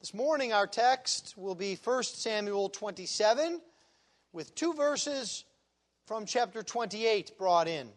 [0.00, 3.60] This morning, our text will be 1 Samuel 27,
[4.32, 5.44] with two verses
[6.06, 7.88] from chapter 28 brought in.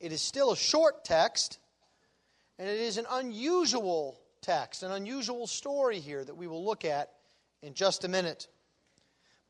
[0.00, 1.60] It is still a short text,
[2.58, 7.12] and it is an unusual text, an unusual story here that we will look at
[7.62, 8.48] in just a minute.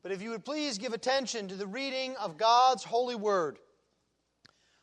[0.03, 3.57] But if you would please give attention to the reading of God's holy word.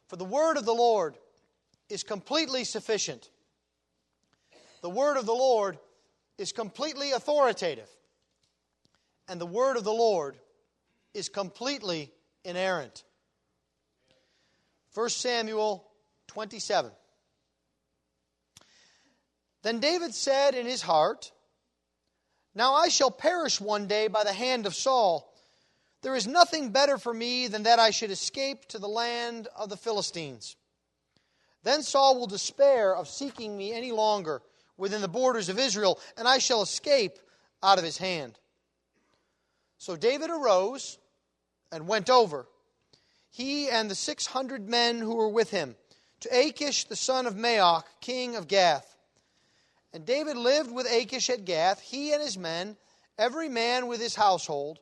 [0.08, 1.16] For the word of the Lord
[1.88, 3.30] is completely sufficient.
[4.80, 5.78] The word of the Lord
[6.42, 7.88] is completely authoritative,
[9.28, 10.36] and the word of the Lord
[11.14, 12.12] is completely
[12.44, 13.04] inerrant.
[14.94, 15.88] 1 Samuel
[16.26, 16.90] 27.
[19.62, 21.30] Then David said in his heart,
[22.56, 25.32] Now I shall perish one day by the hand of Saul.
[26.02, 29.68] There is nothing better for me than that I should escape to the land of
[29.68, 30.56] the Philistines.
[31.62, 34.42] Then Saul will despair of seeking me any longer
[34.76, 37.18] within the borders of Israel, and I shall escape
[37.62, 38.38] out of his hand.
[39.78, 40.98] So David arose
[41.70, 42.46] and went over,
[43.30, 45.76] he and the six hundred men who were with him,
[46.20, 48.96] to Achish the son of Maoch, king of Gath.
[49.92, 52.76] And David lived with Achish at Gath, he and his men,
[53.18, 54.78] every man with his household,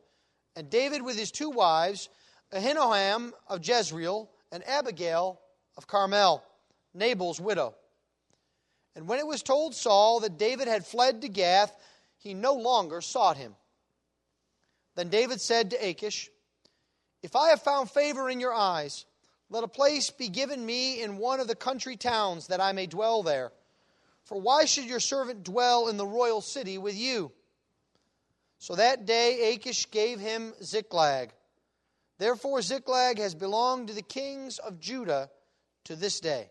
[0.54, 2.08] and David with his two wives,
[2.52, 5.40] Ahinoam of Jezreel, and Abigail
[5.76, 6.42] of Carmel,
[6.92, 7.74] Nabal's widow.
[8.96, 11.72] And when it was told Saul that David had fled to Gath,
[12.18, 13.54] he no longer sought him.
[14.96, 16.28] Then David said to Achish,
[17.22, 19.06] If I have found favor in your eyes,
[19.48, 22.86] let a place be given me in one of the country towns that I may
[22.86, 23.52] dwell there.
[24.24, 27.32] For why should your servant dwell in the royal city with you?
[28.58, 31.32] So that day Achish gave him Ziklag.
[32.18, 35.30] Therefore Ziklag has belonged to the kings of Judah
[35.84, 36.50] to this day.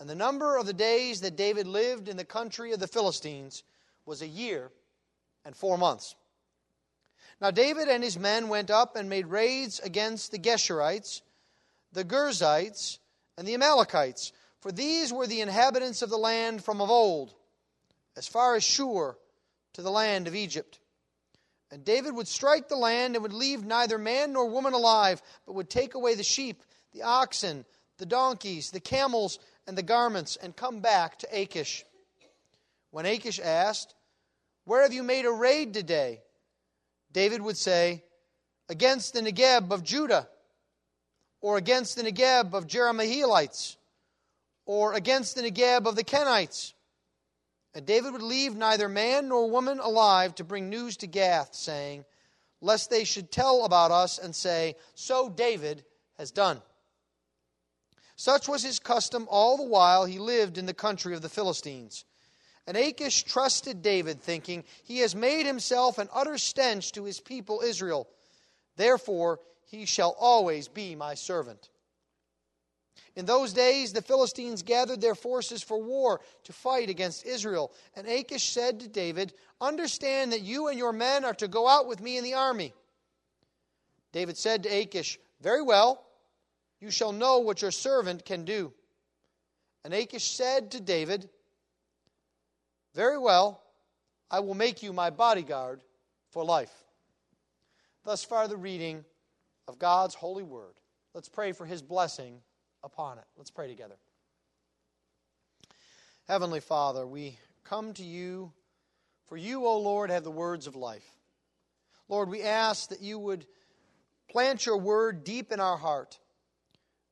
[0.00, 3.62] And the number of the days that David lived in the country of the Philistines
[4.06, 4.70] was a year
[5.44, 6.14] and four months.
[7.38, 11.20] Now David and his men went up and made raids against the Geshurites,
[11.92, 12.98] the Girzites,
[13.36, 17.34] and the Amalekites, for these were the inhabitants of the land from of old,
[18.16, 19.16] as far as Shur
[19.74, 20.78] to the land of Egypt.
[21.70, 25.54] And David would strike the land and would leave neither man nor woman alive, but
[25.54, 26.62] would take away the sheep,
[26.92, 27.64] the oxen,
[27.98, 29.38] the donkeys, the camels,
[29.70, 31.84] and the garments, and come back to Achish.
[32.90, 33.94] When Achish asked,
[34.64, 36.22] Where have you made a raid today?
[37.12, 38.02] David would say,
[38.68, 40.28] Against the Negeb of Judah,
[41.40, 43.76] or against the Negeb of Jerahmeelites,
[44.66, 46.72] or against the Negeb of the Kenites.
[47.72, 52.04] And David would leave neither man nor woman alive to bring news to Gath, saying,
[52.60, 55.84] Lest they should tell about us and say, So David
[56.18, 56.60] has done.
[58.20, 62.04] Such was his custom all the while he lived in the country of the Philistines.
[62.66, 67.62] And Achish trusted David, thinking, He has made himself an utter stench to his people
[67.64, 68.10] Israel.
[68.76, 71.70] Therefore, he shall always be my servant.
[73.16, 77.72] In those days, the Philistines gathered their forces for war to fight against Israel.
[77.96, 79.32] And Achish said to David,
[79.62, 82.74] Understand that you and your men are to go out with me in the army.
[84.12, 86.04] David said to Achish, Very well.
[86.80, 88.72] You shall know what your servant can do.
[89.84, 91.28] And Achish said to David,
[92.94, 93.62] Very well,
[94.30, 95.82] I will make you my bodyguard
[96.30, 96.72] for life.
[98.04, 99.04] Thus far, the reading
[99.68, 100.74] of God's holy word.
[101.14, 102.40] Let's pray for his blessing
[102.82, 103.24] upon it.
[103.36, 103.96] Let's pray together.
[106.28, 108.52] Heavenly Father, we come to you,
[109.26, 111.04] for you, O Lord, have the words of life.
[112.08, 113.46] Lord, we ask that you would
[114.30, 116.18] plant your word deep in our heart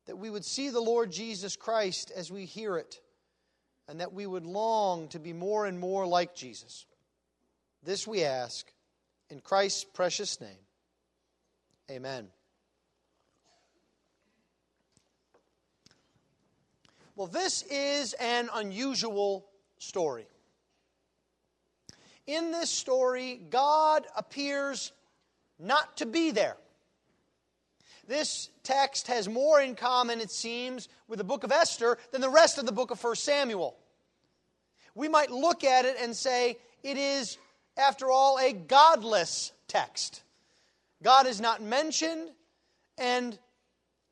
[0.08, 2.98] that we would see the Lord Jesus Christ as we hear it,
[3.86, 6.86] and that we would long to be more and more like Jesus.
[7.84, 8.66] This we ask
[9.28, 10.48] in Christ's precious name.
[11.90, 12.28] Amen.
[17.14, 19.46] Well, this is an unusual
[19.76, 20.26] story.
[22.26, 24.90] In this story, God appears
[25.58, 26.56] not to be there.
[28.08, 32.30] This text has more in common, it seems, with the book of Esther than the
[32.30, 33.76] rest of the book of 1 Samuel.
[34.94, 37.36] We might look at it and say it is,
[37.76, 40.22] after all, a godless text.
[41.02, 42.30] God is not mentioned,
[42.96, 43.38] and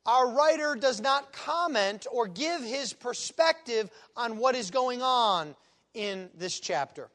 [0.05, 5.55] our writer does not comment or give his perspective on what is going on
[5.95, 7.09] in this chapter.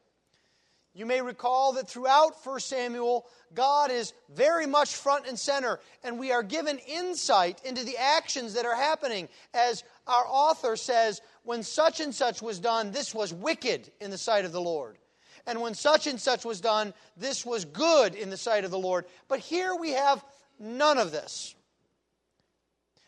[0.95, 3.25] You may recall that throughout 1 Samuel,
[3.55, 8.53] God is very much front and center, and we are given insight into the actions
[8.53, 9.27] that are happening.
[9.55, 14.19] As our author says, when such and such was done, this was wicked in the
[14.19, 14.99] sight of the Lord.
[15.47, 18.79] And when such and such was done, this was good in the sight of the
[18.79, 19.05] Lord.
[19.27, 20.23] But here we have
[20.59, 21.55] none of this.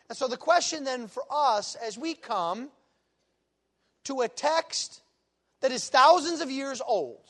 [0.08, 2.68] And so the question then for us as we come
[4.04, 5.02] to a text
[5.60, 7.25] that is thousands of years old,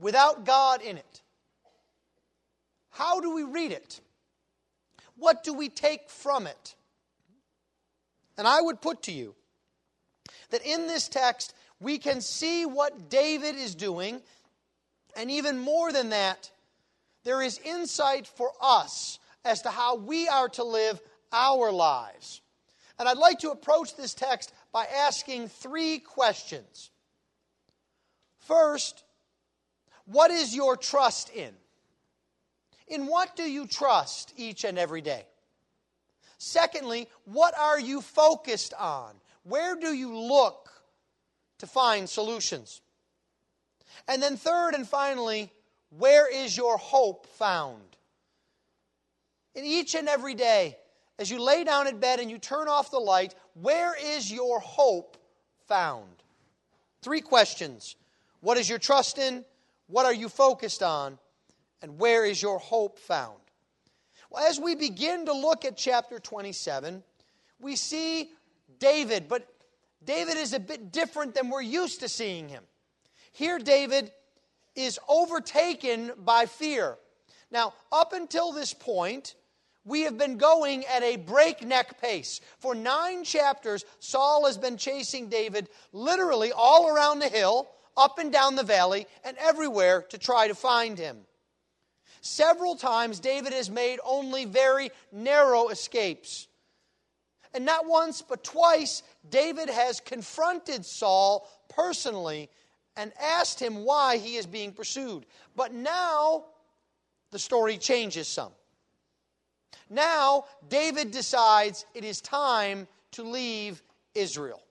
[0.00, 1.22] without God in it,
[2.90, 4.00] how do we read it?
[5.16, 6.74] What do we take from it?
[8.36, 9.34] And I would put to you
[10.50, 14.20] that in this text, we can see what David is doing,
[15.16, 16.50] and even more than that,
[17.24, 21.00] there is insight for us as to how we are to live
[21.32, 22.40] our lives.
[22.98, 26.90] And I'd like to approach this text by asking three questions.
[28.40, 29.04] First,
[30.10, 31.52] what is your trust in?
[32.86, 35.26] In what do you trust each and every day?
[36.38, 39.14] Secondly, what are you focused on?
[39.42, 40.70] Where do you look
[41.58, 42.80] to find solutions?
[44.06, 45.52] And then, third and finally,
[45.90, 47.82] where is your hope found?
[49.54, 50.78] In each and every day,
[51.18, 54.60] as you lay down in bed and you turn off the light, where is your
[54.60, 55.18] hope
[55.66, 56.22] found?
[57.02, 57.96] Three questions.
[58.40, 59.44] What is your trust in?
[59.88, 61.18] What are you focused on?
[61.82, 63.38] And where is your hope found?
[64.30, 67.02] Well, as we begin to look at chapter 27,
[67.60, 68.30] we see
[68.78, 69.48] David, but
[70.04, 72.62] David is a bit different than we're used to seeing him.
[73.32, 74.12] Here, David
[74.74, 76.96] is overtaken by fear.
[77.50, 79.34] Now, up until this point,
[79.84, 82.40] we have been going at a breakneck pace.
[82.58, 88.32] For nine chapters, Saul has been chasing David literally all around the hill, up and
[88.32, 91.18] down the valley, and everywhere to try to find him.
[92.20, 96.46] Several times, David has made only very narrow escapes.
[97.54, 102.50] And not once, but twice, David has confronted Saul personally
[102.96, 105.24] and asked him why he is being pursued.
[105.54, 106.44] But now,
[107.30, 108.52] the story changes some.
[109.88, 113.82] Now, David decides it is time to leave
[114.14, 114.62] Israel.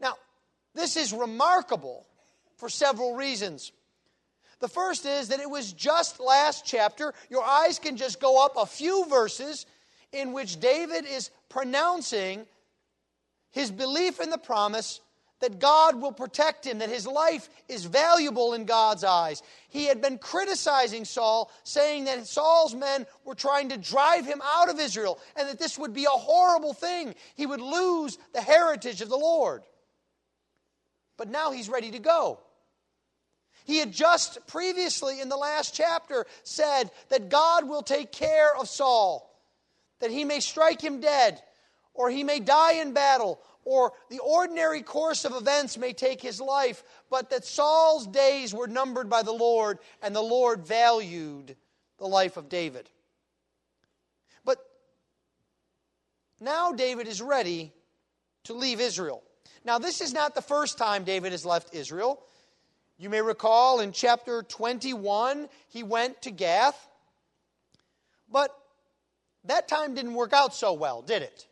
[0.00, 0.14] Now,
[0.74, 2.06] this is remarkable
[2.60, 3.72] for several reasons.
[4.60, 7.14] The first is that it was just last chapter.
[7.30, 9.66] Your eyes can just go up a few verses
[10.12, 12.46] in which David is pronouncing
[13.50, 15.00] his belief in the promise
[15.40, 19.42] that God will protect him, that his life is valuable in God's eyes.
[19.70, 24.68] He had been criticizing Saul, saying that Saul's men were trying to drive him out
[24.68, 27.14] of Israel and that this would be a horrible thing.
[27.34, 29.62] He would lose the heritage of the Lord.
[31.16, 32.40] But now he's ready to go.
[33.64, 38.68] He had just previously in the last chapter said that God will take care of
[38.68, 39.30] Saul,
[40.00, 41.40] that he may strike him dead,
[41.94, 46.40] or he may die in battle, or the ordinary course of events may take his
[46.40, 51.56] life, but that Saul's days were numbered by the Lord, and the Lord valued
[51.98, 52.88] the life of David.
[54.44, 54.58] But
[56.40, 57.72] now David is ready
[58.44, 59.22] to leave Israel.
[59.64, 62.22] Now, this is not the first time David has left Israel.
[63.00, 66.86] You may recall in chapter 21, he went to Gath.
[68.30, 68.54] But
[69.44, 71.46] that time didn't work out so well, did it?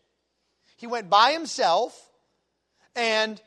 [0.76, 2.10] He went by himself,
[2.94, 3.40] and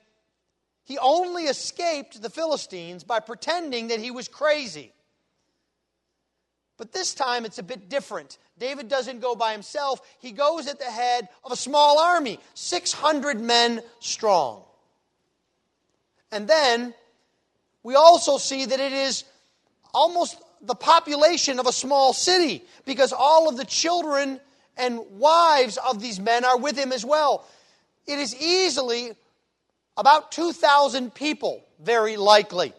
[0.84, 4.94] he only escaped the Philistines by pretending that he was crazy.
[6.78, 8.40] But this time it's a bit different.
[8.58, 13.40] David doesn't go by himself, he goes at the head of a small army, 600
[13.40, 14.64] men strong.
[16.32, 16.96] And then
[17.84, 19.24] we also see that it is
[19.94, 24.40] almost the population of a small city because all of the children
[24.78, 27.46] and wives of these men are with him as well.
[28.08, 29.12] It is easily
[29.98, 32.74] about 2,000 people, very likely.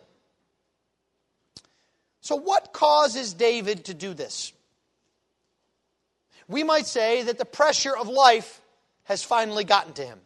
[2.20, 4.52] So, what causes David to do this?
[6.48, 8.60] We might say that the pressure of life
[9.04, 10.20] has finally gotten to him.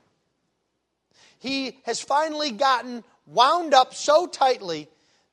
[1.38, 4.88] He has finally gotten wound up so tightly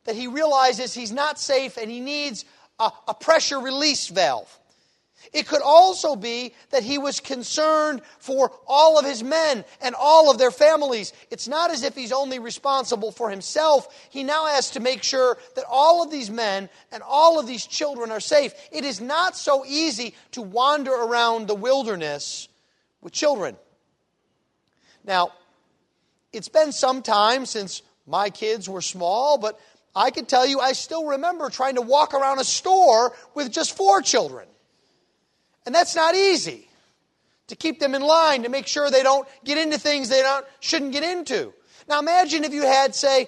[0.05, 2.45] that he realizes he's not safe and he needs
[2.79, 4.59] a, a pressure release valve.
[5.31, 10.29] It could also be that he was concerned for all of his men and all
[10.29, 11.13] of their families.
[11.31, 13.87] It's not as if he's only responsible for himself.
[14.09, 17.65] He now has to make sure that all of these men and all of these
[17.65, 18.53] children are safe.
[18.71, 22.49] It is not so easy to wander around the wilderness
[23.01, 23.55] with children.
[25.05, 25.31] Now,
[26.33, 29.59] it's been some time since my kids were small, but
[29.95, 33.77] I can tell you I still remember trying to walk around a store with just
[33.77, 34.47] four children.
[35.65, 36.67] And that's not easy.
[37.47, 40.45] to keep them in line, to make sure they don't get into things they don't,
[40.59, 41.53] shouldn't get into.
[41.87, 43.27] Now imagine if you had, say,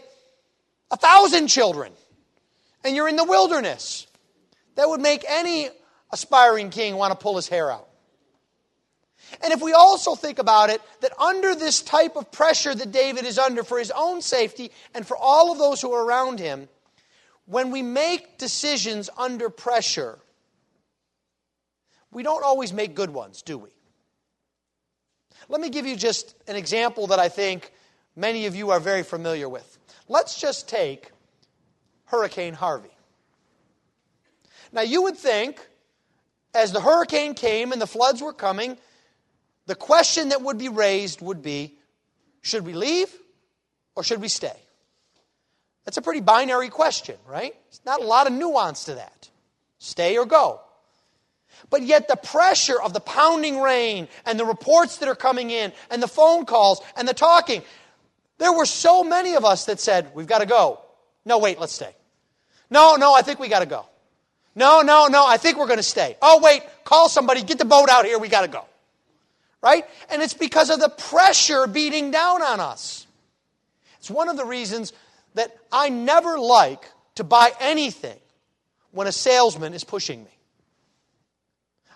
[0.92, 1.92] a thousand children
[2.84, 4.08] and you're in the wilderness.
[4.76, 5.70] That would make any
[6.12, 7.88] aspiring king want to pull his hair out.
[9.44, 13.26] And if we also think about it, that under this type of pressure that David
[13.26, 16.70] is under for his own safety and for all of those who are around him,
[17.46, 20.20] when we make decisions under pressure,
[22.12, 23.70] we don't always make good ones, do we?
[25.50, 27.72] Let me give you just an example that I think
[28.16, 29.78] many of you are very familiar with.
[30.08, 31.12] Let's just take
[32.06, 32.90] Hurricane Harvey.
[34.72, 35.66] Now, you would think,
[36.54, 38.78] as the hurricane came and the floods were coming,
[39.66, 41.78] the question that would be raised would be
[42.42, 43.14] should we leave
[43.96, 44.56] or should we stay?
[45.86, 47.54] That's a pretty binary question, right?
[47.70, 49.30] There's not a lot of nuance to that.
[49.80, 50.62] Stay or go.
[51.70, 55.72] But yet, the pressure of the pounding rain and the reports that are coming in
[55.90, 57.64] and the phone calls and the talking,
[58.38, 60.82] there were so many of us that said, We've got to go.
[61.24, 61.96] No, wait, let's stay.
[62.70, 63.86] No, no, I think we got to go.
[64.56, 66.18] No, no, no, I think we're going to stay.
[66.22, 68.66] Oh, wait, call somebody, get the boat out here, we got to go.
[69.66, 69.84] Right?
[70.12, 73.08] And it's because of the pressure beating down on us.
[73.98, 74.94] It's one of the reasons
[75.34, 78.20] that I never like to buy anything
[78.92, 80.30] when a salesman is pushing me.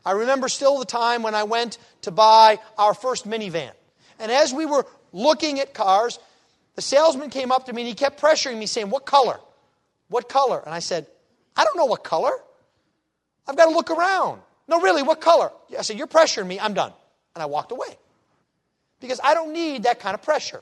[0.04, 3.70] I remember still the time when I went to buy our first minivan.
[4.18, 6.18] And as we were looking at cars,
[6.74, 9.40] the salesman came up to me and he kept pressuring me, saying, What color?
[10.08, 10.60] What color?
[10.66, 11.06] And I said,
[11.56, 12.32] I don't know what color.
[13.48, 14.42] I've got to look around.
[14.68, 15.52] No, really, what color?
[15.78, 16.60] I said, You're pressuring me.
[16.60, 16.94] I'm done.
[17.40, 17.98] And I walked away.
[19.00, 20.62] Because I don't need that kind of pressure.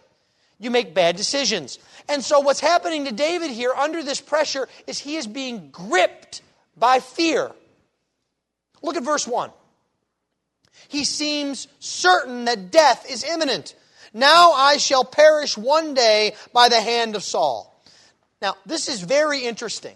[0.59, 1.79] You make bad decisions.
[2.07, 6.43] And so, what's happening to David here under this pressure is he is being gripped
[6.77, 7.49] by fear.
[8.83, 9.49] Look at verse 1.
[10.87, 13.73] He seems certain that death is imminent.
[14.13, 17.73] Now I shall perish one day by the hand of Saul.
[18.39, 19.95] Now, this is very interesting.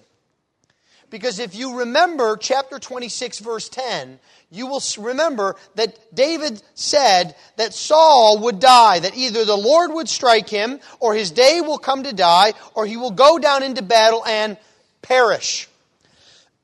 [1.12, 4.18] Because if you remember chapter 26, verse 10,
[4.50, 10.08] you will remember that David said that Saul would die, that either the Lord would
[10.08, 13.82] strike him, or his day will come to die, or he will go down into
[13.82, 14.58] battle and
[15.02, 15.68] perish.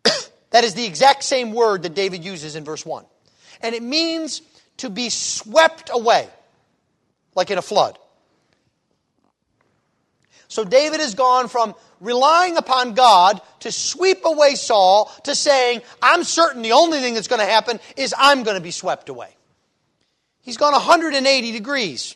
[0.52, 3.04] that is the exact same word that David uses in verse 1.
[3.62, 4.42] And it means
[4.78, 6.30] to be swept away
[7.36, 8.00] like in a flood.
[10.48, 16.24] So David has gone from relying upon God to sweep away Saul to saying, I'm
[16.24, 19.30] certain the only thing that's going to happen is I'm going to be swept away.
[20.42, 22.16] He's gone 180 degrees.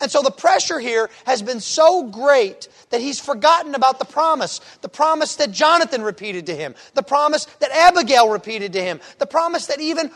[0.00, 4.60] And so the pressure here has been so great that he's forgotten about the promise.
[4.82, 6.74] The promise that Jonathan repeated to him.
[6.94, 9.00] The promise that Abigail repeated to him.
[9.18, 10.10] The promise that even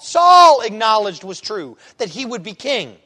[0.00, 2.96] Saul acknowledged was true, that he would be king.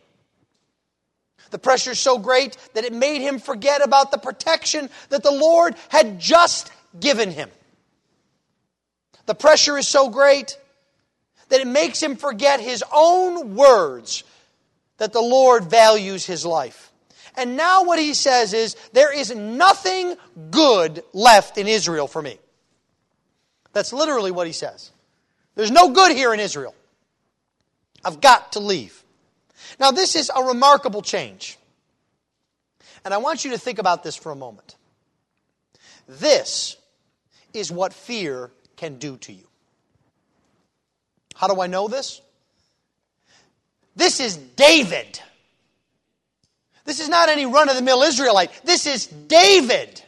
[1.52, 5.30] The pressure is so great that it made him forget about the protection that the
[5.30, 7.50] Lord had just given him.
[9.26, 10.59] The pressure is so great
[11.50, 14.25] that it makes him forget his own words
[14.97, 16.90] that the Lord values his life.
[17.37, 20.16] And now what he says is, There is nothing
[20.50, 22.38] good left in Israel for me.
[23.75, 24.90] That's literally what he says.
[25.54, 26.75] There's no good here in Israel.
[28.02, 29.01] I've got to leave.
[29.82, 31.58] Now, this is a remarkable change.
[33.04, 34.76] And I want you to think about this for a moment.
[36.06, 36.76] This
[37.52, 39.48] is what fear can do to you.
[41.34, 42.22] How do I know this?
[43.96, 45.18] This is David.
[46.84, 48.52] This is not any run of the mill Israelite.
[48.64, 50.00] This is David.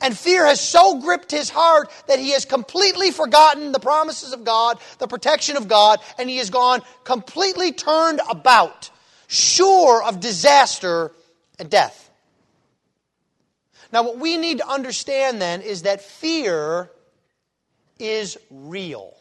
[0.00, 4.44] And fear has so gripped his heart that he has completely forgotten the promises of
[4.44, 8.90] God, the protection of God, and he has gone completely turned about,
[9.28, 11.12] sure of disaster
[11.58, 12.10] and death.
[13.92, 16.90] Now, what we need to understand then is that fear
[17.98, 19.14] is real.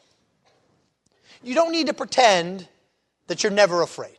[1.43, 2.67] You don't need to pretend
[3.27, 4.17] that you're never afraid.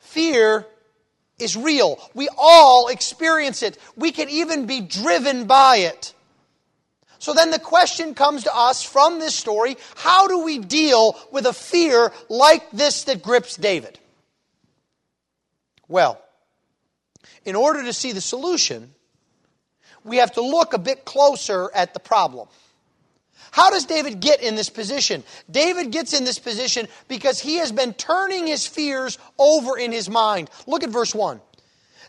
[0.00, 0.66] Fear
[1.38, 1.98] is real.
[2.14, 3.78] We all experience it.
[3.96, 6.14] We can even be driven by it.
[7.18, 11.46] So then the question comes to us from this story how do we deal with
[11.46, 13.98] a fear like this that grips David?
[15.88, 16.22] Well,
[17.44, 18.94] in order to see the solution,
[20.04, 22.48] we have to look a bit closer at the problem.
[23.50, 25.24] How does David get in this position?
[25.50, 30.08] David gets in this position because he has been turning his fears over in his
[30.10, 30.50] mind.
[30.66, 31.40] Look at verse 1.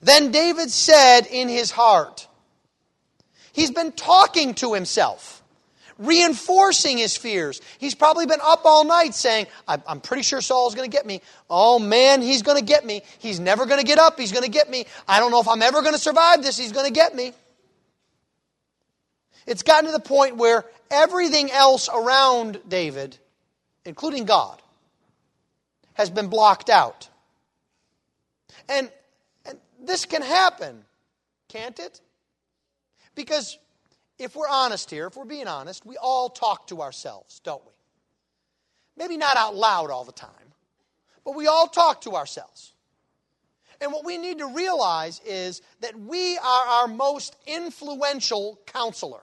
[0.01, 2.27] Then David said in his heart,
[3.51, 5.41] He's been talking to himself.
[6.00, 7.62] reinforcing his fears.
[7.77, 11.22] He's probably been up all night saying, I'm pretty sure Saul's going to get me.
[11.50, 13.01] Oh man, he's going to get me.
[13.19, 14.17] He's never going to get up.
[14.17, 14.86] He's going to get me.
[15.08, 16.58] I don't know if I'm ever going to survive this.
[16.58, 17.34] He's going to get me.
[19.49, 23.17] It's gotten to the point where everything else around David,
[23.83, 24.61] including God,
[25.93, 27.09] has been blocked out.
[28.69, 28.91] And,
[29.47, 30.85] and this can happen,
[31.47, 31.99] can't it?
[33.15, 33.57] Because
[34.19, 37.73] if we're honest here, if we're being honest, we all talk to ourselves, don't we?
[38.97, 40.29] Maybe not out loud all the time,
[41.25, 42.71] but we all talk to ourselves.
[43.81, 49.21] And what we need to realize is that we are our most influential counselor.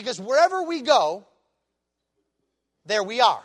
[0.00, 1.24] Because wherever we go,
[2.86, 3.42] there we are.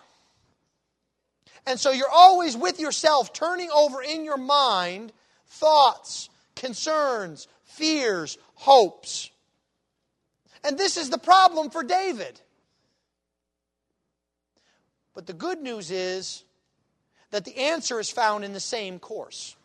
[1.66, 5.14] And so you're always with yourself, turning over in your mind
[5.48, 9.30] thoughts, concerns, fears, hopes.
[10.64, 12.40] And this is the problem for David.
[15.14, 16.44] But the good news is
[17.32, 19.56] that the answer is found in the same course.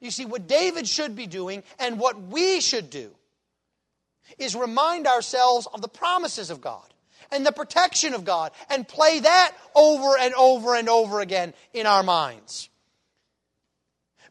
[0.00, 3.12] You see, what David should be doing and what we should do
[4.38, 6.86] is remind ourselves of the promises of God
[7.30, 11.86] and the protection of God and play that over and over and over again in
[11.86, 12.68] our minds.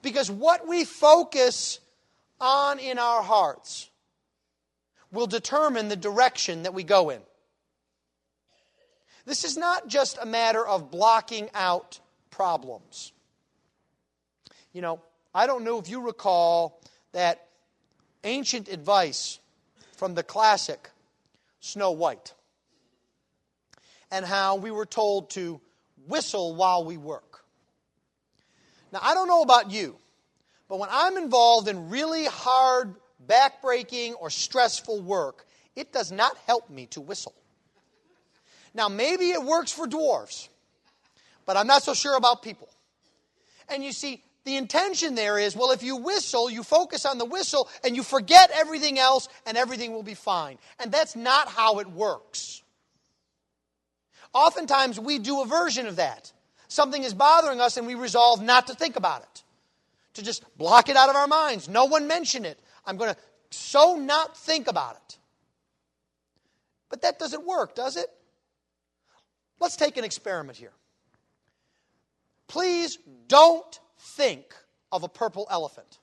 [0.01, 1.79] Because what we focus
[2.39, 3.89] on in our hearts
[5.11, 7.21] will determine the direction that we go in.
[9.25, 11.99] This is not just a matter of blocking out
[12.29, 13.11] problems.
[14.71, 15.01] You know,
[15.33, 16.79] I don't know if you recall
[17.13, 17.47] that
[18.23, 19.39] ancient advice
[19.95, 20.89] from the classic
[21.59, 22.33] Snow White
[24.11, 25.59] and how we were told to
[26.07, 27.43] whistle while we work.
[28.91, 29.97] Now, I don't know about you,
[30.69, 36.69] but when I'm involved in really hard, backbreaking, or stressful work, it does not help
[36.69, 37.33] me to whistle.
[38.73, 40.49] Now, maybe it works for dwarves,
[41.45, 42.69] but I'm not so sure about people.
[43.69, 47.25] And you see, the intention there is well, if you whistle, you focus on the
[47.25, 50.57] whistle and you forget everything else, and everything will be fine.
[50.79, 52.63] And that's not how it works.
[54.33, 56.31] Oftentimes, we do a version of that.
[56.67, 59.43] Something is bothering us, and we resolve not to think about it,
[60.15, 61.67] to just block it out of our minds.
[61.67, 62.59] No one mention it.
[62.85, 65.17] I'm going to so not think about it.
[66.89, 68.07] But that doesn't work, does it?
[69.59, 70.73] Let's take an experiment here.
[72.47, 74.53] Please don't think
[74.91, 75.99] of a purple elephant.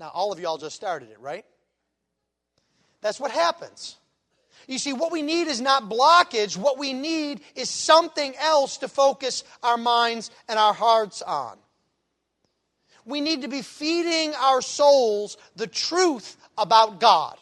[0.00, 1.44] Now, all of y'all just started it, right?
[3.02, 3.96] That's what happens.
[4.66, 6.56] You see, what we need is not blockage.
[6.56, 11.56] What we need is something else to focus our minds and our hearts on.
[13.04, 17.36] We need to be feeding our souls the truth about God,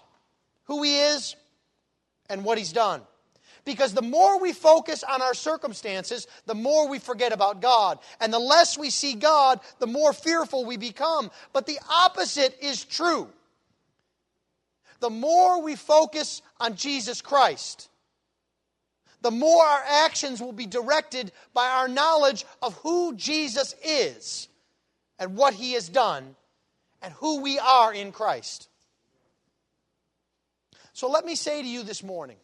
[0.64, 1.36] who He is,
[2.30, 3.02] and what He's done.
[3.64, 7.98] Because the more we focus on our circumstances, the more we forget about God.
[8.20, 11.30] And the less we see God, the more fearful we become.
[11.52, 13.28] But the opposite is true
[15.00, 17.88] the more we focus on Jesus Christ,
[19.22, 24.48] the more our actions will be directed by our knowledge of who Jesus is
[25.18, 26.36] and what he has done
[27.02, 28.68] and who we are in Christ.
[30.92, 32.36] So let me say to you this morning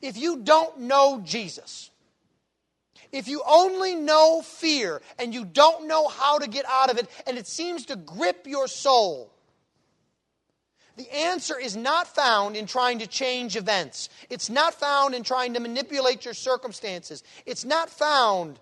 [0.00, 1.90] if you don't know Jesus,
[3.12, 7.08] if you only know fear and you don't know how to get out of it
[7.26, 9.32] and it seems to grip your soul,
[10.96, 14.10] the answer is not found in trying to change events.
[14.28, 17.22] It's not found in trying to manipulate your circumstances.
[17.46, 18.58] It's not found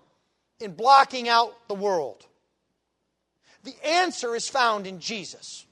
[0.59, 2.25] in blocking out the world.
[3.63, 5.65] The answer is found in Jesus.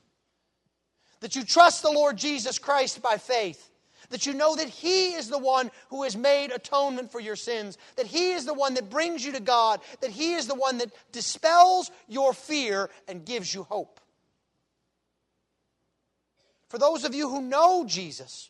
[1.22, 3.67] That you trust the Lord Jesus Christ by faith.
[4.10, 7.78] That you know that He is the one who has made atonement for your sins.
[7.98, 9.82] That He is the one that brings you to God.
[10.02, 14.00] That He is the one that dispels your fear and gives you hope.
[16.70, 18.50] For those of you who know Jesus,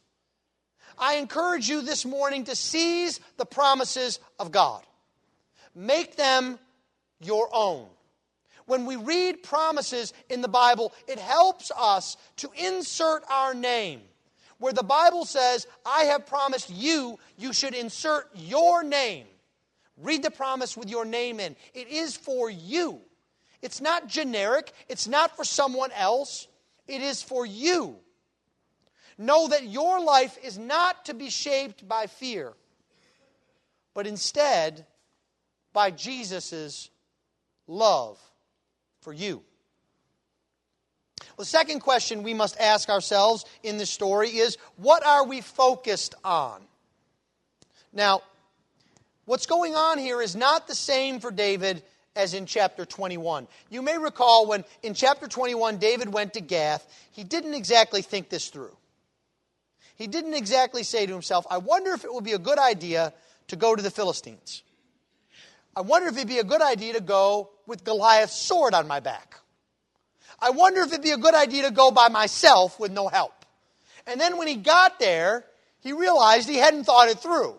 [0.98, 4.84] I encourage you this morning to seize the promises of God.
[5.76, 6.58] Make them
[7.20, 7.88] your own.
[8.65, 14.02] When we read promises in the Bible, it helps us to insert our name.
[14.60, 19.26] Where the Bible says, I have promised you, you should insert your name.
[19.98, 21.56] Read the promise with your name in.
[21.74, 23.02] It is for you.
[23.62, 26.48] It's not generic, it's not for someone else,
[26.88, 27.96] it is for you.
[29.17, 32.54] Know that your life is not to be shaped by fear,
[33.96, 34.86] but instead
[35.74, 36.91] by Jesus'
[37.65, 38.20] love
[39.02, 39.43] for you.
[41.38, 46.16] The second question we must ask ourselves in this story is what are we focused
[46.24, 46.62] on?
[47.94, 48.22] Now,
[49.26, 51.84] what's going on here is not the same for David
[52.16, 53.48] as in chapter 21.
[53.70, 58.30] You may recall when in chapter 21 David went to Gath, he didn't exactly think
[58.30, 58.76] this through.
[59.96, 63.14] He didn't exactly say to himself, I wonder if it would be a good idea
[63.50, 64.64] to go to the Philistines.
[65.76, 69.00] I wonder if it'd be a good idea to go with Goliath's sword on my
[69.00, 69.40] back.
[70.39, 73.45] I wonder if it'd be a good idea to go by myself with no help.
[74.06, 75.45] And then when he got there,
[75.82, 77.56] he realized he hadn't thought it through.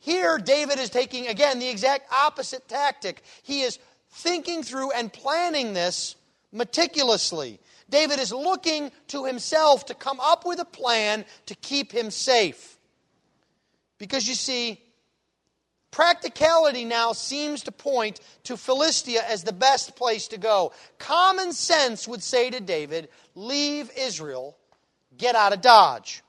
[0.00, 3.22] Here, David is taking, again, the exact opposite tactic.
[3.42, 3.78] He is
[4.10, 6.16] thinking through and planning this
[6.52, 7.60] meticulously.
[7.90, 12.78] David is looking to himself to come up with a plan to keep him safe.
[13.98, 14.80] Because you see,
[15.98, 20.70] practicality now seems to point to Philistia as the best place to go.
[21.00, 24.56] Common sense would say to David, leave Israel,
[25.16, 26.22] get out of Dodge.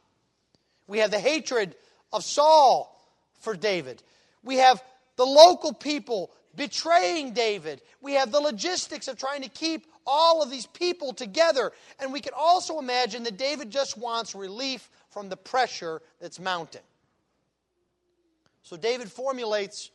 [0.87, 1.75] We have the hatred
[2.11, 2.99] of Saul
[3.41, 4.01] for David.
[4.43, 4.81] We have
[5.17, 7.79] the local people betraying David.
[8.01, 11.73] We have the logistics of trying to keep all of these people together.
[11.99, 16.81] And we can also imagine that David just wants relief from the pressure that's mounting.
[18.63, 19.91] So David formulates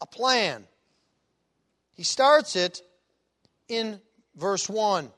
[0.00, 0.64] a plan.
[1.94, 2.82] He starts it
[3.68, 4.00] in
[4.34, 5.10] verse 1.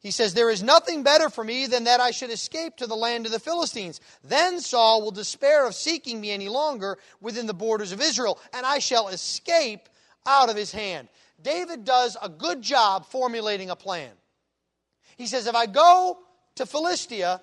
[0.00, 2.94] He says, There is nothing better for me than that I should escape to the
[2.94, 4.00] land of the Philistines.
[4.22, 8.66] Then Saul will despair of seeking me any longer within the borders of Israel, and
[8.66, 9.88] I shall escape
[10.26, 11.08] out of his hand.
[11.42, 14.10] David does a good job formulating a plan.
[15.16, 16.18] He says, If I go
[16.56, 17.40] to Philistia,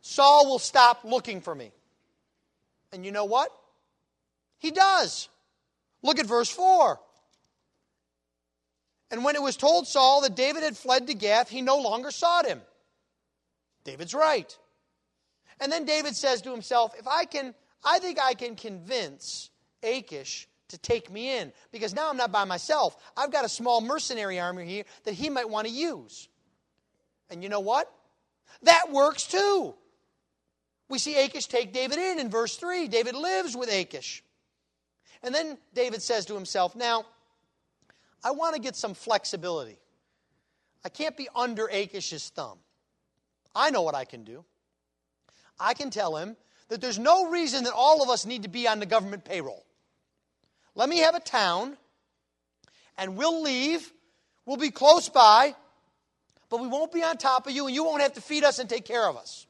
[0.00, 1.70] Saul will stop looking for me.
[2.92, 3.52] And you know what?
[4.58, 5.28] He does.
[6.02, 6.98] Look at verse 4.
[9.10, 12.10] And when it was told Saul that David had fled to Gath, he no longer
[12.10, 12.60] sought him.
[13.84, 14.56] David's right.
[15.60, 19.50] And then David says to himself, if I can, I think I can convince
[19.82, 22.96] Achish to take me in because now I'm not by myself.
[23.16, 26.28] I've got a small mercenary army here that he might want to use.
[27.30, 27.90] And you know what?
[28.62, 29.74] That works too.
[30.88, 32.88] We see Achish take David in in verse 3.
[32.88, 34.22] David lives with Achish.
[35.22, 37.06] And then David says to himself, Now,
[38.22, 39.78] I want to get some flexibility.
[40.84, 42.58] I can't be under Achish's thumb.
[43.54, 44.44] I know what I can do.
[45.58, 46.36] I can tell him
[46.68, 49.64] that there's no reason that all of us need to be on the government payroll.
[50.74, 51.76] Let me have a town,
[52.96, 53.92] and we'll leave.
[54.46, 55.54] We'll be close by,
[56.48, 58.58] but we won't be on top of you, and you won't have to feed us
[58.58, 59.46] and take care of us.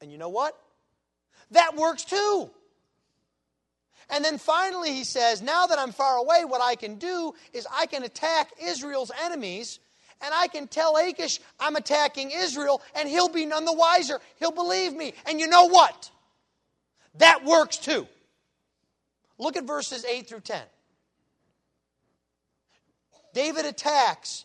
[0.00, 0.56] And you know what?
[1.50, 2.50] That works too.
[4.10, 7.66] And then finally, he says, Now that I'm far away, what I can do is
[7.72, 9.78] I can attack Israel's enemies,
[10.20, 14.20] and I can tell Achish I'm attacking Israel, and he'll be none the wiser.
[14.38, 15.14] He'll believe me.
[15.26, 16.10] And you know what?
[17.16, 18.06] That works too.
[19.38, 20.60] Look at verses 8 through 10.
[23.32, 24.44] David attacks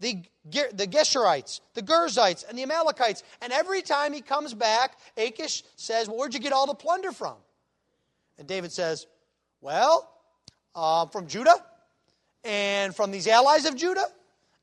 [0.00, 3.22] the, the Geshurites, the Girzites, and the Amalekites.
[3.42, 7.12] And every time he comes back, Achish says, well, Where'd you get all the plunder
[7.12, 7.36] from?
[8.38, 9.06] And David says,
[9.60, 10.10] Well,
[10.74, 11.56] uh, from Judah,
[12.44, 14.06] and from these allies of Judah,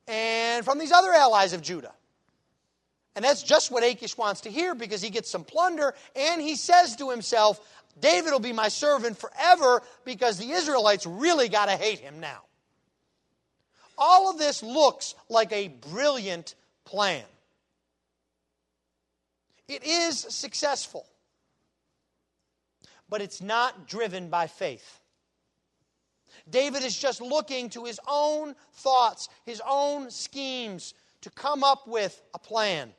[0.07, 1.93] and from these other allies of Judah.
[3.15, 6.55] And that's just what Achish wants to hear because he gets some plunder, and he
[6.55, 7.59] says to himself,
[7.99, 12.41] David will be my servant forever because the Israelites really got to hate him now.
[13.97, 16.55] All of this looks like a brilliant
[16.85, 17.23] plan.
[19.67, 21.05] It is successful
[23.13, 24.99] but it's not driven by faith.
[26.49, 32.19] David is just looking to his own thoughts, his own schemes to come up with
[32.33, 32.91] a plan.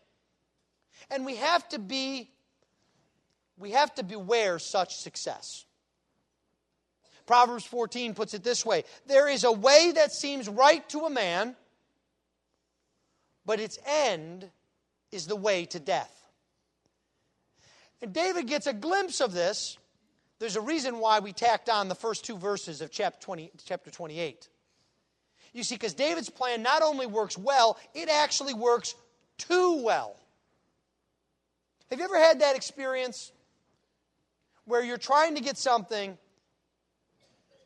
[1.10, 2.30] And we have to be
[3.58, 5.64] we have to beware such success.
[7.26, 11.10] Proverbs 14 puts it this way There is a way that seems right to a
[11.10, 11.56] man,
[13.44, 14.48] but its end
[15.10, 16.30] is the way to death.
[18.00, 19.76] And David gets a glimpse of this
[20.38, 23.90] there's a reason why we tacked on the first two verses of chapter, 20, chapter
[23.90, 24.48] 28.
[25.52, 28.94] You see, because David's plan not only works well, it actually works
[29.38, 30.16] too well.
[31.90, 33.30] Have you ever had that experience
[34.64, 36.18] where you're trying to get something,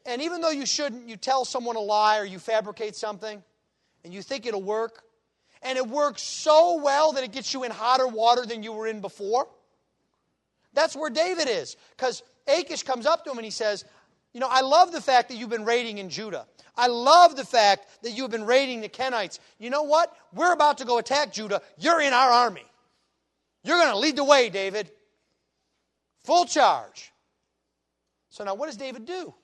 [0.05, 3.43] and even though you shouldn't, you tell someone a lie or you fabricate something,
[4.05, 5.03] and you think it'll work,
[5.63, 8.87] and it works so well that it gets you in hotter water than you were
[8.87, 9.49] in before?
[10.75, 11.77] That's where David is.
[11.97, 13.85] Because Achish comes up to him and he says,
[14.33, 16.47] You know, I love the fact that you've been raiding in Judah.
[16.77, 19.41] I love the fact that you've been raiding the Kenites.
[19.59, 20.15] You know what?
[20.33, 21.61] We're about to go attack Judah.
[21.77, 22.65] You're in our army.
[23.65, 24.91] You're going to lead the way, David.
[26.25, 27.13] Full charge.
[28.31, 29.35] So now, what does David do?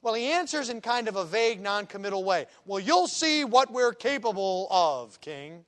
[0.00, 2.46] Well, he answers in kind of a vague, non committal way.
[2.66, 5.64] Well, you'll see what we're capable of, King.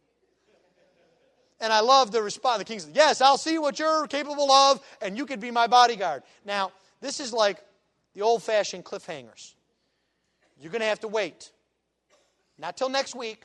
[1.61, 2.59] And I love the response.
[2.59, 5.67] The king says, Yes, I'll see what you're capable of, and you could be my
[5.67, 6.23] bodyguard.
[6.45, 7.59] Now, this is like
[8.15, 9.55] the old fashioned cliffhangers.
[10.59, 11.51] You're going to have to wait.
[12.59, 13.45] Not till next week,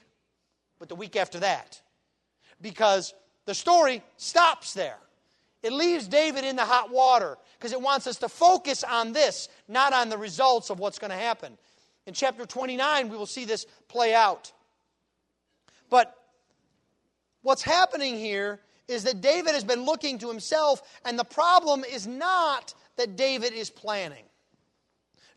[0.80, 1.82] but the week after that.
[2.62, 3.14] Because
[3.46, 4.98] the story stops there.
[5.64, 9.50] It leaves David in the hot water because it wants us to focus on this,
[9.68, 11.58] not on the results of what's going to happen.
[12.06, 14.52] In chapter 29, we will see this play out.
[15.90, 16.16] But
[17.46, 22.08] what's happening here is that David has been looking to himself, and the problem is
[22.08, 24.26] not that David is planning.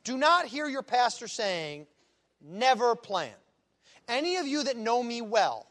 [0.05, 1.87] Do not hear your pastor saying,
[2.40, 3.35] never plan.
[4.09, 5.66] Any of you that know me well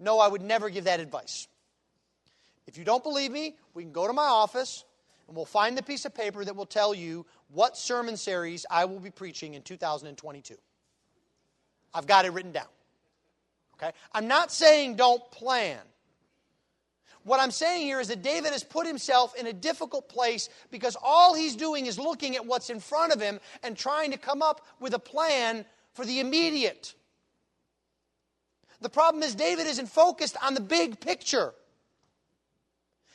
[0.00, 1.48] know I would never give that advice.
[2.66, 4.84] If you don't believe me, we can go to my office
[5.28, 8.86] and we'll find the piece of paper that will tell you what sermon series I
[8.86, 10.54] will be preaching in 2022.
[11.92, 12.68] I've got it written down.
[13.76, 13.92] Okay?
[14.12, 15.78] I'm not saying don't plan.
[17.24, 20.96] What I'm saying here is that David has put himself in a difficult place because
[21.00, 24.42] all he's doing is looking at what's in front of him and trying to come
[24.42, 26.94] up with a plan for the immediate.
[28.80, 31.54] The problem is, David isn't focused on the big picture.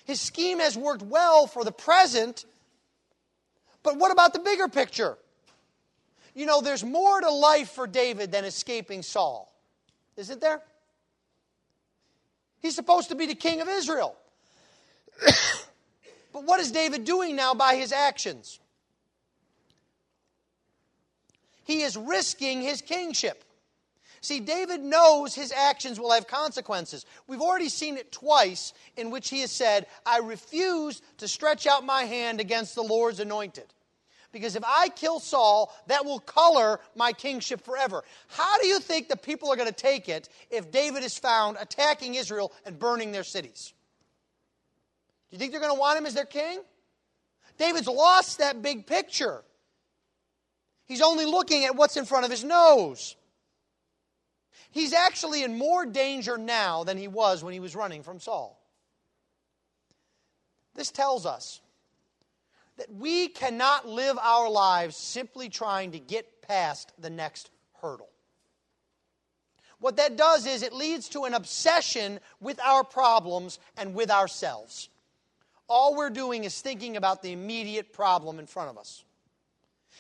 [0.06, 2.46] His scheme has worked well for the present,
[3.84, 5.18] but what about the bigger picture?
[6.34, 9.54] You know, there's more to life for David than escaping Saul,
[10.18, 10.62] isn't there?
[12.62, 14.16] He's supposed to be the king of Israel.
[16.34, 18.60] but what is David doing now by his actions?
[21.64, 23.44] He is risking his kingship.
[24.22, 27.06] See, David knows his actions will have consequences.
[27.28, 31.86] We've already seen it twice in which he has said, I refuse to stretch out
[31.86, 33.66] my hand against the Lord's anointed.
[34.32, 38.04] Because if I kill Saul, that will color my kingship forever.
[38.28, 41.58] How do you think the people are going to take it if David is found
[41.60, 43.74] attacking Israel and burning their cities?
[45.30, 46.60] Do you think they're going to want him as their king?
[47.58, 49.44] David's lost that big picture.
[50.86, 53.16] He's only looking at what's in front of his nose.
[54.72, 58.62] He's actually in more danger now than he was when he was running from Saul.
[60.76, 61.62] This tells us
[62.78, 67.50] that we cannot live our lives simply trying to get past the next
[67.82, 68.10] hurdle.
[69.80, 74.90] What that does is it leads to an obsession with our problems and with ourselves.
[75.68, 79.04] All we're doing is thinking about the immediate problem in front of us.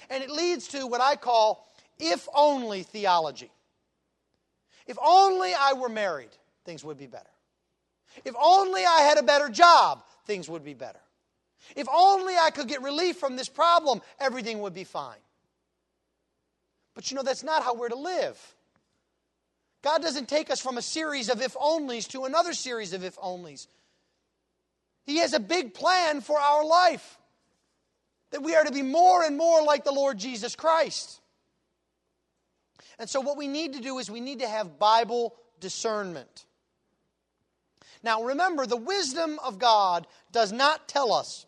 [0.10, 1.68] And it leads to what I call
[2.00, 3.52] if only theology.
[4.86, 6.30] If only I were married,
[6.64, 7.30] things would be better.
[8.24, 11.00] If only I had a better job, things would be better.
[11.76, 15.18] If only I could get relief from this problem, everything would be fine.
[16.96, 18.56] But you know, that's not how we're to live.
[19.84, 23.16] God doesn't take us from a series of if onlys to another series of if
[23.18, 23.68] onlys.
[25.06, 27.18] He has a big plan for our life
[28.32, 31.22] that we are to be more and more like the Lord Jesus Christ.
[33.00, 36.46] And so, what we need to do is we need to have Bible discernment.
[38.04, 41.46] Now, remember, the wisdom of God does not tell us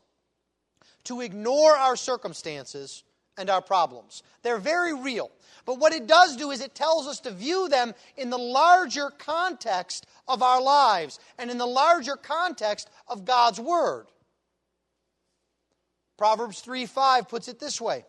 [1.05, 3.03] to ignore our circumstances
[3.37, 4.21] and our problems.
[4.43, 5.31] They're very real.
[5.65, 9.11] But what it does do is it tells us to view them in the larger
[9.11, 14.07] context of our lives and in the larger context of God's Word.
[16.17, 18.05] Proverbs 3 5 puts it this way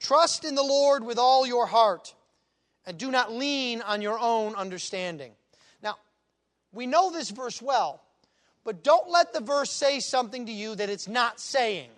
[0.00, 2.14] Trust in the Lord with all your heart,
[2.84, 5.32] and do not lean on your own understanding.
[5.82, 5.96] Now,
[6.72, 8.02] we know this verse well,
[8.64, 11.88] but don't let the verse say something to you that it's not saying.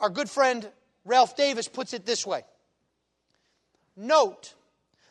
[0.00, 0.70] Our good friend
[1.04, 2.44] Ralph Davis puts it this way
[3.96, 4.54] Note,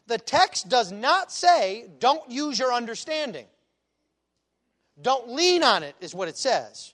[0.07, 3.47] the text does not say, don't use your understanding.
[5.01, 6.93] Don't lean on it, is what it says.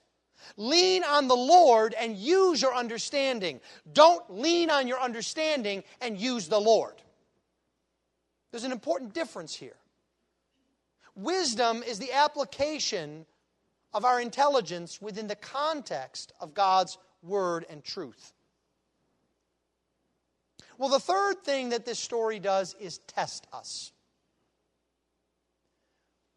[0.58, 3.60] Lean on the Lord and use your understanding.
[3.91, 6.95] Don't lean on your understanding and use the Lord.
[8.51, 9.75] There's an important difference here.
[11.15, 13.25] Wisdom is the application
[13.93, 18.34] of our intelligence within the context of God's word and truth.
[20.77, 23.91] Well, the third thing that this story does is test us.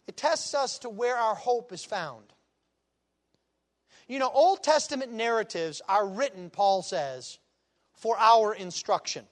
[0.06, 2.24] It tests us to where our hope is found.
[4.06, 7.38] You know, Old Testament narratives are written, Paul says,
[7.94, 9.24] for our instruction.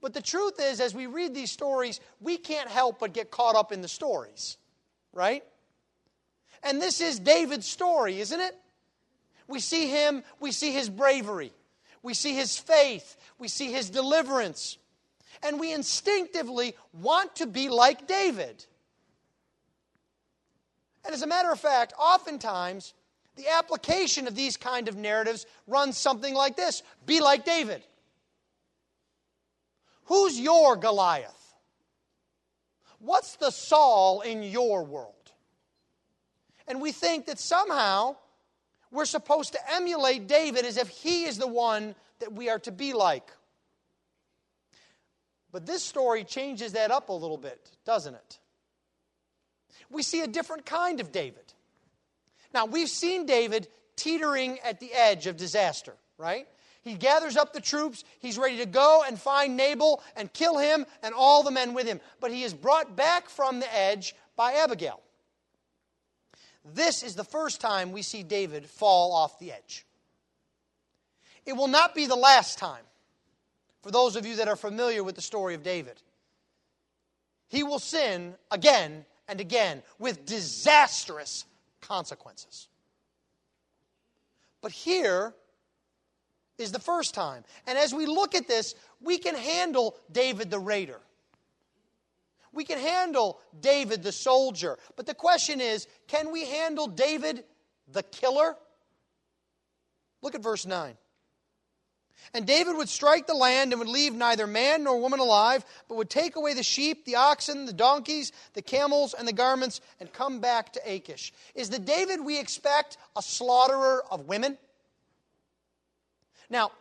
[0.00, 3.56] But the truth is, as we read these stories, we can't help but get caught
[3.56, 4.58] up in the stories,
[5.12, 5.42] right?
[6.62, 8.54] And this is David's story, isn't it?
[9.46, 11.52] We see him, we see his bravery,
[12.02, 14.78] we see his faith, we see his deliverance,
[15.42, 18.64] and we instinctively want to be like David.
[21.04, 22.94] And as a matter of fact, oftentimes
[23.36, 27.82] the application of these kind of narratives runs something like this Be like David.
[30.04, 31.54] Who's your Goliath?
[32.98, 35.12] What's the Saul in your world?
[36.66, 38.16] And we think that somehow
[38.94, 42.70] we're supposed to emulate David as if he is the one that we are to
[42.70, 43.28] be like.
[45.50, 48.38] But this story changes that up a little bit, doesn't it?
[49.90, 51.52] We see a different kind of David.
[52.52, 56.46] Now, we've seen David teetering at the edge of disaster, right?
[56.82, 58.04] He gathers up the troops.
[58.20, 61.86] He's ready to go and find Nabal and kill him and all the men with
[61.86, 62.00] him.
[62.20, 65.00] But he is brought back from the edge by Abigail.
[66.64, 69.84] This is the first time we see David fall off the edge.
[71.44, 72.84] It will not be the last time,
[73.82, 76.00] for those of you that are familiar with the story of David.
[77.48, 81.44] He will sin again and again with disastrous
[81.80, 82.68] consequences.
[84.62, 85.34] But here
[86.56, 87.44] is the first time.
[87.66, 91.00] And as we look at this, we can handle David the raider.
[92.54, 94.78] We can handle David the soldier.
[94.96, 97.44] But the question is can we handle David
[97.92, 98.56] the killer?
[100.22, 100.96] Look at verse 9.
[102.32, 105.96] And David would strike the land and would leave neither man nor woman alive, but
[105.96, 110.12] would take away the sheep, the oxen, the donkeys, the camels, and the garments, and
[110.12, 111.32] come back to Achish.
[111.54, 114.56] Is the David we expect a slaughterer of women?
[116.48, 116.72] Now,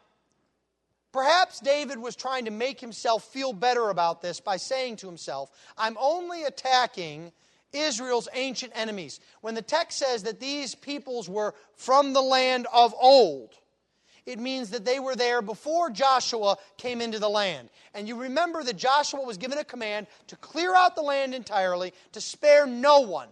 [1.13, 5.49] perhaps David was trying to make himself feel better about this by saying to himself,
[5.77, 7.31] I'm only attacking
[7.71, 9.19] Israel's ancient enemies.
[9.41, 13.51] When the text says that these peoples were from the land of old,
[14.25, 17.69] it means that they were there before Joshua came into the land.
[17.93, 21.93] And you remember that Joshua was given a command to clear out the land entirely,
[22.13, 23.27] to spare no one,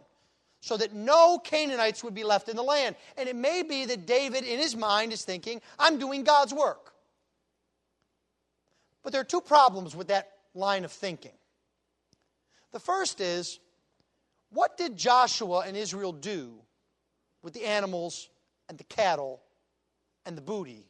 [0.60, 2.96] so that no Canaanites would be left in the land.
[3.18, 6.91] And it may be that David, in his mind, is thinking, I'm doing God's work.
[9.04, 11.34] But there are two problems with that line of thinking.
[12.72, 13.60] The first is,
[14.52, 16.54] what did Joshua and Israel do
[17.42, 18.30] with the animals
[18.70, 19.42] and the cattle
[20.26, 20.86] and the booty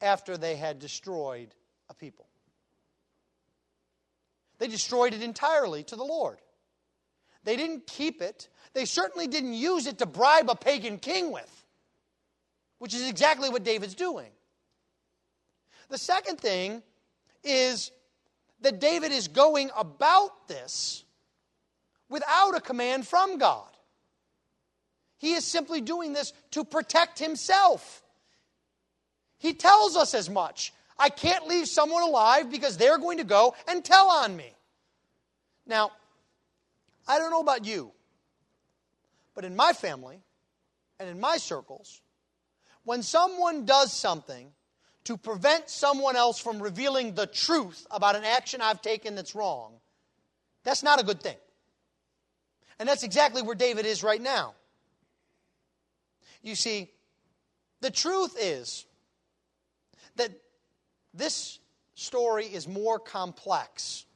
[0.00, 1.54] after they had destroyed
[1.88, 2.26] a people.
[4.58, 6.38] They destroyed it entirely to the Lord.
[7.44, 8.48] They didn't keep it.
[8.72, 11.66] They certainly didn't use it to bribe a pagan king with,
[12.78, 14.30] which is exactly what David's doing.
[15.88, 16.82] The second thing
[17.46, 17.90] is
[18.60, 21.04] that David is going about this
[22.08, 23.68] without a command from God.
[25.18, 28.02] He is simply doing this to protect himself.
[29.38, 30.72] He tells us as much.
[30.98, 34.52] I can't leave someone alive because they're going to go and tell on me.
[35.66, 35.92] Now,
[37.06, 37.92] I don't know about you,
[39.34, 40.20] but in my family
[40.98, 42.00] and in my circles,
[42.84, 44.52] when someone does something
[45.06, 49.72] to prevent someone else from revealing the truth about an action I've taken that's wrong,
[50.64, 51.36] that's not a good thing.
[52.78, 54.54] And that's exactly where David is right now.
[56.42, 56.90] You see,
[57.80, 58.84] the truth is
[60.16, 60.30] that
[61.14, 61.60] this
[61.94, 64.06] story is more complex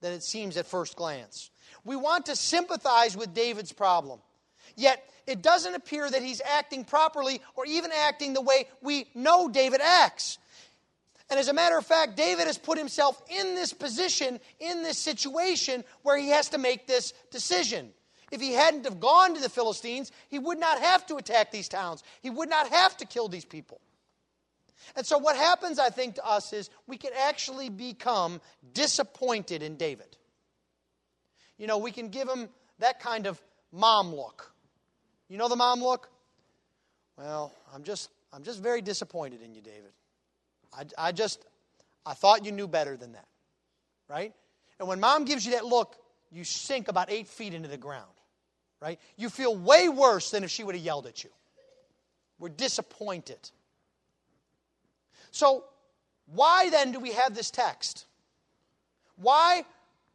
[0.00, 1.50] than it seems at first glance.
[1.84, 4.20] We want to sympathize with David's problem,
[4.74, 9.48] yet it doesn't appear that he's acting properly or even acting the way we know
[9.48, 10.38] David acts.
[11.28, 14.98] And as a matter of fact, David has put himself in this position, in this
[14.98, 17.90] situation, where he has to make this decision.
[18.30, 21.68] If he hadn't have gone to the Philistines, he would not have to attack these
[21.68, 22.02] towns.
[22.22, 23.80] He would not have to kill these people.
[24.94, 28.40] And so, what happens, I think, to us is we can actually become
[28.72, 30.16] disappointed in David.
[31.58, 32.48] You know, we can give him
[32.78, 33.40] that kind of
[33.72, 34.52] mom look.
[35.28, 36.08] You know the mom look?
[37.16, 39.92] Well, I'm just, I'm just very disappointed in you, David.
[40.72, 41.44] I, I just,
[42.04, 43.26] I thought you knew better than that,
[44.08, 44.32] right?
[44.78, 45.96] And when mom gives you that look,
[46.30, 48.04] you sink about eight feet into the ground,
[48.80, 49.00] right?
[49.16, 51.30] You feel way worse than if she would have yelled at you.
[52.38, 53.50] We're disappointed.
[55.30, 55.64] So,
[56.26, 58.04] why then do we have this text?
[59.16, 59.64] Why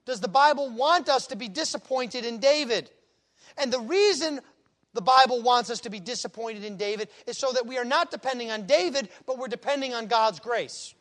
[0.05, 2.91] does the Bible want us to be disappointed in David?
[3.57, 4.41] And the reason
[4.94, 8.12] the Bible wants us to be disappointed in David is so that we are not
[8.12, 10.94] depending on David, but we're depending on God's grace.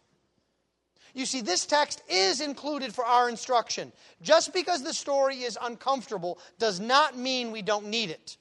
[1.13, 3.93] You see, this text is included for our instruction.
[4.23, 8.37] Just because the story is uncomfortable does not mean we don't need it.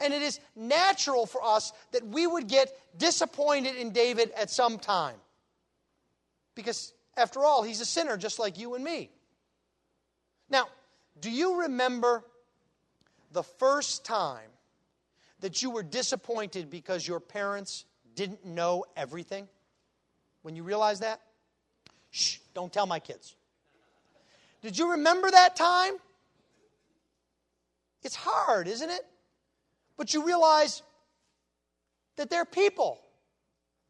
[0.00, 4.78] And it is natural for us that we would get disappointed in David at some
[4.78, 5.16] time.
[6.54, 9.10] Because, after all, he's a sinner just like you and me.
[10.48, 10.68] Now,
[11.20, 12.24] do you remember
[13.32, 14.48] the first time
[15.40, 17.84] that you were disappointed because your parents
[18.14, 19.48] didn't know everything?
[20.42, 21.20] When you realize that?
[22.10, 23.34] Shh, don't tell my kids.
[24.62, 25.94] Did you remember that time?
[28.02, 29.02] It's hard, isn't it?
[29.96, 30.82] But you realize
[32.16, 32.98] that they're people.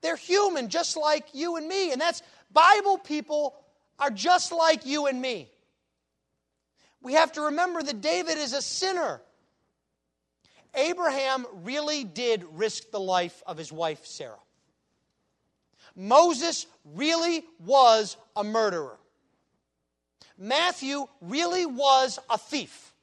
[0.02, 1.92] They're human, just like you and me.
[1.92, 2.22] And that's
[2.52, 3.54] Bible people
[3.98, 5.48] are just like you and me.
[7.02, 9.20] We have to remember that David is a sinner.
[10.74, 14.36] Abraham really did risk the life of his wife, Sarah.
[15.96, 18.96] Moses really was a murderer.
[20.38, 22.94] Matthew really was a thief.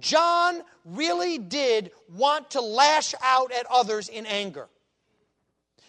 [0.00, 4.68] John really did want to lash out at others in anger.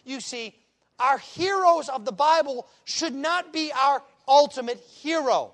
[0.03, 0.55] You see,
[0.99, 5.53] our heroes of the Bible should not be our ultimate hero.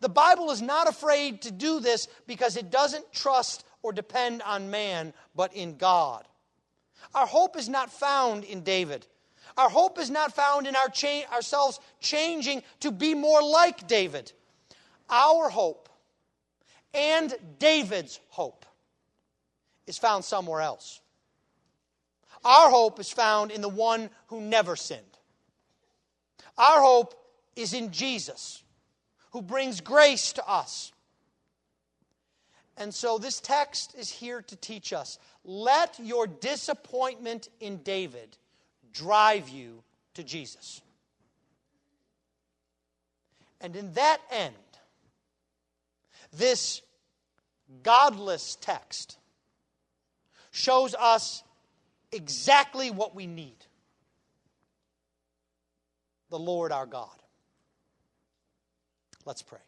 [0.00, 4.70] The Bible is not afraid to do this because it doesn't trust or depend on
[4.70, 6.26] man, but in God.
[7.14, 9.06] Our hope is not found in David.
[9.56, 14.32] Our hope is not found in our cha- ourselves changing to be more like David.
[15.10, 15.88] Our hope
[16.94, 18.64] and David's hope
[19.86, 21.00] is found somewhere else.
[22.44, 25.02] Our hope is found in the one who never sinned.
[26.56, 27.14] Our hope
[27.56, 28.62] is in Jesus,
[29.32, 30.91] who brings grace to us.
[32.76, 38.36] And so this text is here to teach us let your disappointment in David
[38.92, 39.82] drive you
[40.14, 40.80] to Jesus.
[43.60, 44.54] And in that end,
[46.36, 46.82] this
[47.82, 49.18] godless text
[50.50, 51.42] shows us
[52.10, 53.56] exactly what we need
[56.30, 57.10] the Lord our God.
[59.24, 59.60] Let's pray.